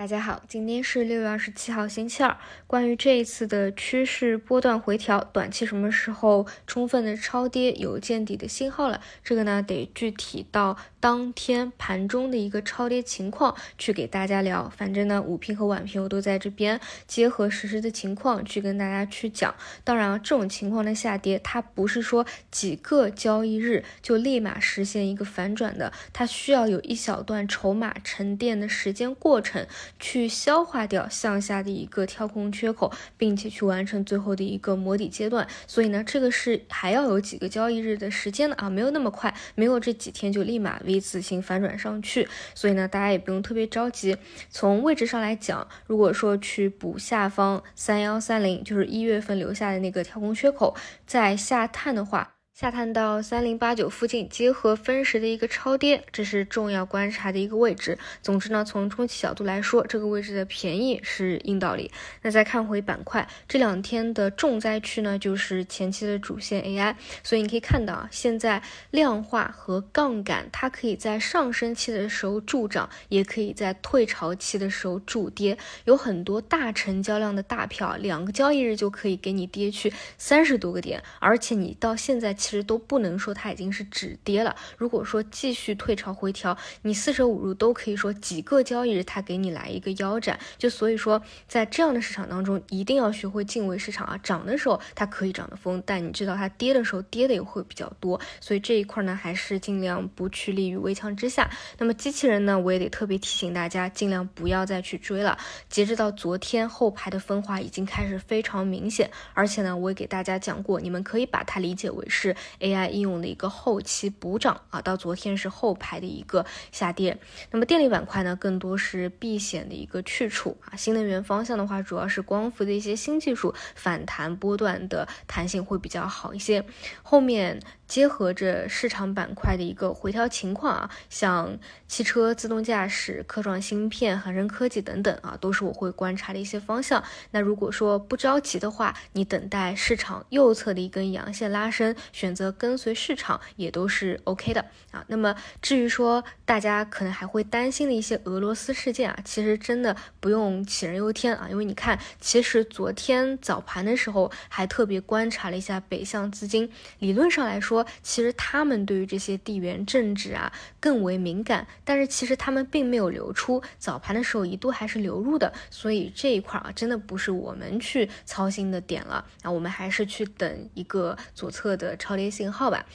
[0.00, 2.34] 大家好，今天是六月二十七号，星期二。
[2.66, 9.02] 关于这一次的趋势波段回调，短期什么时候充分的超跌有见底的信号了？
[9.22, 14.72] 这个呢，得具体到当天盘中的一个超跌情况去给大家聊。
[14.74, 19.54] 反正呢，午评和晚评我都在这边结合实时的情况去跟大家去讲。
[19.84, 29.66] 当然啊，这种情况的下跌，它不是说几个交易日就立马实现一个反转的，它需要有一小段筹码沉淀的时间过程。
[29.98, 35.46] 去消化掉向下的一个跳空缺口，并且去完成最后的一个磨底阶段。
[35.66, 42.28] 所以呢，这个是还要有几个交易日的时间的啊，没有那么快，没有这几天就立马 V 字形反转上去。
[42.54, 44.16] 所以呢，大家也不用特别着急。
[44.50, 50.76] 从位置上来讲，如果说去补下方三幺三零，就是一月份留下的那个跳空缺口，
[51.06, 52.34] 在下探的话。
[52.60, 57.96] 下探到三零八九附近，结合分时的一个超跌，这是重要观察的一个位置。
[58.20, 61.90] 总之呢，从中期角度来说，这个位置的便宜是硬道理。
[62.20, 66.94] 那再看回板块，这两天的重灾区呢，就是前期的主线 AI。
[67.22, 75.56] 所以你可以看到啊，现在量化和杠杆，它可以在上升期的时候助涨，也可以在退潮期的时候助跌。
[75.86, 82.36] 有很多大成交量的大票，两个交易日就可以给你跌去三十多个点，而且你到现在。
[82.50, 84.56] 其实都不能说它已经是止跌了。
[84.76, 90.36] 如果说继续退潮回调，你四舍五入都可以说几个交易日它给你来一个腰斩。
[90.58, 94.18] 就所以说，在这样的市场当中，一定要学会敬畏市场啊。
[94.20, 98.20] 涨的时候它可以涨得疯，但你知道它跌的时候跌的也会比较多。
[98.40, 101.48] 所以这一块呢，还是尽量不去立于危墙之下。
[101.78, 105.38] 那么机器人呢，我也得特别提醒大家，尽量不要再去追了。
[105.68, 112.34] 截止到昨天后排的分化已经开始非常明显，而且呢，我也给大家讲过，你们可以把它理解为是。
[112.60, 117.18] AI 应用的一个后期补涨啊，到昨天是后排的一个下跌。
[117.50, 120.76] 那么电力板块呢，更多是避险的一个去处啊。
[120.76, 126.64] 新能源方向的话，主要是光伏的一些新技术反弹波段的弹性会比较好一些。
[127.02, 127.60] 后面。
[127.90, 131.58] 结合着市场板块的一个回调情况啊，像
[131.88, 137.02] 汽车、自动驾驶、科创芯片、恒生科技等等啊，都是我会观察的一些方向。
[137.32, 144.60] 那如果说不着急的话，你等待市场右侧的一根阳线拉升，选择跟随市场也都是 OK 的
[144.90, 145.02] 啊。
[145.08, 157.86] 那么至于说大家可能还会担心的一些俄罗斯事件啊，其实真的不用杞人忧天啊，因为你看，其实昨天早盘的时候还特别观察了一下北向资金，理论上来说。
[158.02, 172.86] 其实他们对于这些地缘政治啊更为敏感，但是其实他们并没有流出，早盘的时候一度还是流入的，所以这一块啊真的不是我们去操心的点了啊，我们还是去等一个左侧的跌信号吧。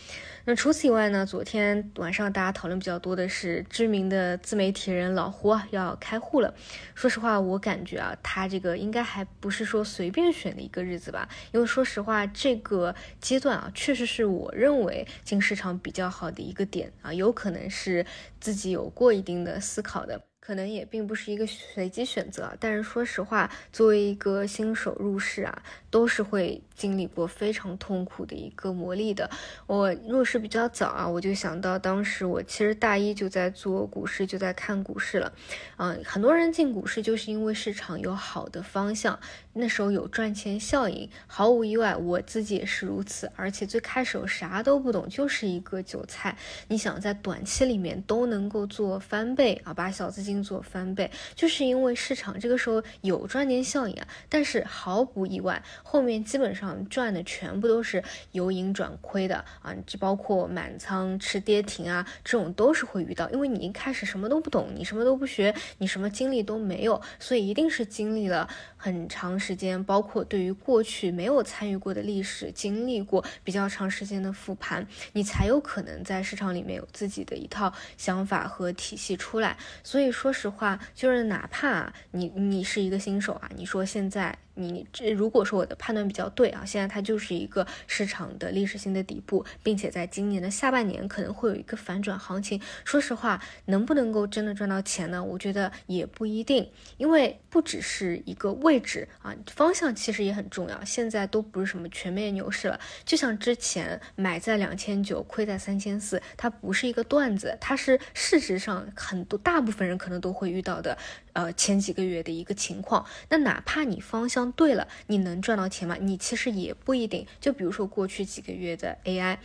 [0.47, 1.25] 那除此以外呢？
[1.25, 6.53] 昨天晚上大家讨论比较多的是知名的自媒体人老胡要开户了。
[6.93, 11.27] 说实话，我感觉啊，他这个应该还不是说随便选的一个日子吧。
[11.51, 18.05] 因为说实话，这个阶段啊，确实是我认为进市场比较好的一个点啊，有可能是
[18.39, 20.21] 自己有过一定的思考的。
[20.39, 25.63] 可能也并不是一个随机选择，但是说实话，作为一个新手入市啊，
[25.95, 29.29] 都是会经历过非常痛苦的一个磨砺的。
[29.65, 35.31] 我入市比较早啊，我就想到当时我其实大一就在做股市，就在看股市了。
[35.77, 39.17] 嗯，很多人进股市就是因为市场有好的方向，
[39.53, 41.09] 那时候有赚钱效应。
[41.27, 43.31] 毫无意外，我自己也是如此。
[43.37, 46.37] 而且最开始我啥都不懂，就是一个韭菜。
[46.67, 50.35] 你想在短期里面都能够做翻倍啊，把小资金。
[50.43, 80.11] 做翻倍，就是因为市场这个时候有赚钱效应啊，但是毫不意外，后面基本上赚的全部都是由盈转亏的啊，就包括满仓吃跌停啊，这种都是会遇到，因为你一开始什么都不懂，你什么都不学，你什么经历都没有，所以一定是经历了很长时间，包括对于过去没有参与过的历史，经历过比较长时间的复盘，你才有可能在市场里面有自己的一套想法和体系出来，所以。
[80.15, 84.37] 说实话，就是哪怕你你是一个新手啊，你说现在。
[84.55, 92.59] 你这如果说我的判断比较对啊，现在它就是一个市场的历史性的底部，并且在今年的下半年可能会有一个反转行情。
[92.83, 95.23] 说实话，能不能够真的赚到钱呢？
[95.23, 100.83] 我觉得也不一定，因为不只是一个位置啊，方向其实也很重要。
[100.83, 110.97] 现在都不是什么全面牛市了，就像之前买在两千九，亏在三千四，它不是一个段子，它是事实上很多大部分人可能都会遇到的。
[111.33, 115.95] 呃，前几个月的一个情况，那哪怕你方向对了，你能赚到钱吗？
[115.99, 117.25] 你其实也不一定。
[117.39, 119.37] 就比如说过去几个月的 AI。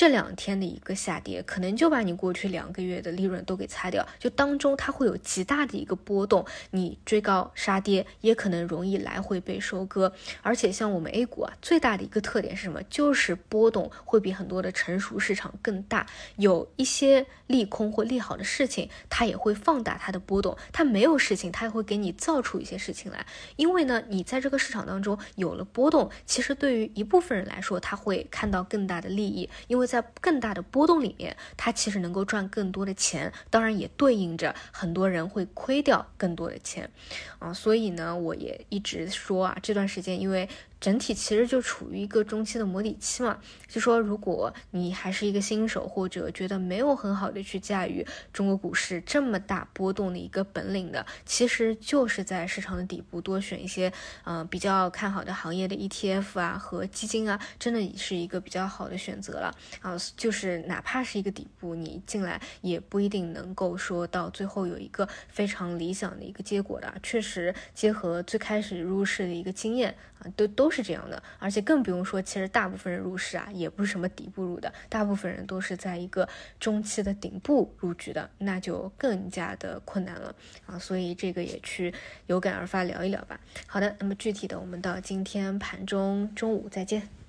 [0.00, 4.08] 这两天的一个下跌，可能就把你过去两个月的利润都给擦掉。
[4.18, 10.10] 就当中它会有极大的一个波动，你追高杀跌，也可能容易来回被收割。
[10.40, 12.82] 而且像我们 A 股啊，最大的一个特点是什么？
[12.84, 16.06] 就是波动会比很多的成熟市场更大。
[16.36, 23.26] 有一些利空或利好的事情，它也会放大它的波动；它没有事情，它也会给你造出一些事情来。
[23.56, 33.32] 因为呢，你在这个市场当中有了波动，其实对于一部分人来说，他会看到更大的利益，因为在更大的波动里面，它其实能够赚更多的钱。
[33.50, 36.88] 当然，也对应着很多人会亏掉更多的钱
[37.38, 37.52] 啊。
[37.52, 40.48] 所以呢，我也一直说啊，这段时间因为。
[40.80, 43.38] 整体其实就处于一个中期的模拟期嘛，
[43.68, 53.92] 就说如果你还是一个新手，或者觉得没有很好的去驾驭中国股市这么大波动的一个本领的，其实就是在市场的底部多选一些，
[54.24, 59.96] 嗯，比较看好的行业的 ETF 啊和基金啊，真的是一个比较好的选择了啊。
[60.16, 66.94] 就是哪怕是一个底部，你进来也不一定能够说到最后有一个非常理想的一个结果的。
[67.02, 70.72] 确实，结合最开始入市的一个经验啊，都都都。
[70.72, 76.28] 是这样的，而且更不用说，其实大部分人入市啊，也不是什么底部入的，大部分人都是在一个
[76.60, 80.32] 中期的顶部入局的，那就更加的困难了
[80.66, 80.78] 啊！
[80.78, 81.92] 所以这个也去
[82.28, 83.40] 有感而发聊一聊吧。
[83.66, 87.19] 好的，那么具体的，我们到今天盘中中午再见。